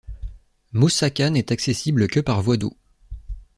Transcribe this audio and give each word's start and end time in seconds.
Mossaka 0.73 1.29
n'est 1.29 1.51
accessible 1.51 2.07
que 2.07 2.19
par 2.19 2.41
voie 2.41 2.57
d'eau. 2.57 2.75